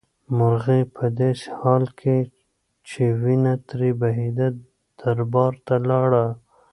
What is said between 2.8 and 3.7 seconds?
چې وینه